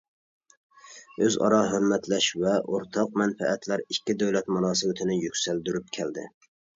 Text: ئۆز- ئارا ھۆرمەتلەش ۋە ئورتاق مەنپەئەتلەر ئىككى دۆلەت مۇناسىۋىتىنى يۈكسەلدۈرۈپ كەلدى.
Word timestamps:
ئۆز- 1.25 1.35
ئارا 1.41 1.57
ھۆرمەتلەش 1.73 2.29
ۋە 2.43 2.53
ئورتاق 2.71 3.19
مەنپەئەتلەر 3.23 3.83
ئىككى 3.83 4.15
دۆلەت 4.23 4.49
مۇناسىۋىتىنى 4.57 5.19
يۈكسەلدۈرۈپ 5.27 5.93
كەلدى. 5.99 6.25